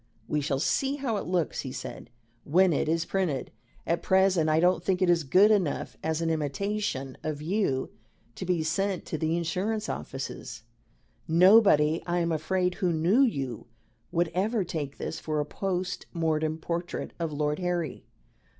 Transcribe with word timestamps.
"We 0.27 0.41
shall 0.41 0.57
see 0.59 0.95
how 0.95 1.17
it 1.17 1.27
looks," 1.27 1.61
he 1.61 1.71
said, 1.71 2.09
"when 2.43 2.73
it 2.73 2.89
is 2.89 3.05
printed. 3.05 3.51
At 3.85 4.01
present 4.01 4.49
I 4.49 4.59
don't 4.59 4.83
think 4.83 4.99
it 4.99 5.11
is 5.11 5.23
good 5.23 5.51
enough 5.51 5.95
as 6.01 6.21
an 6.23 6.31
imitation 6.31 7.17
of 7.21 7.39
you 7.39 7.91
to 8.33 8.43
be 8.43 8.63
sent 8.63 9.05
to 9.05 9.19
the 9.19 9.37
insurance 9.37 9.89
offices. 9.89 10.63
Nobody, 11.27 12.01
I 12.07 12.17
am 12.17 12.31
afraid, 12.31 12.73
who 12.73 12.91
knew 12.91 13.21
you, 13.21 13.67
would 14.11 14.29
ever 14.33 14.63
take 14.63 14.97
this 14.97 15.19
for 15.19 15.39
a 15.39 15.45
post 15.45 16.07
mortem 16.13 16.57
portrait 16.57 17.13
of 17.19 17.31
Lord 17.31 17.59
Harry. 17.59 18.07